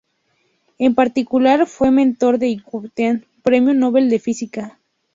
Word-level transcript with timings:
En 0.79 0.95
particular, 0.95 1.67
fue 1.67 1.91
mentor 1.91 2.39
de 2.39 2.47
Ígor 2.47 2.89
Tam, 2.89 3.21
premio 3.43 3.75
Nobel 3.75 4.09
de 4.09 4.17
física. 4.17 4.79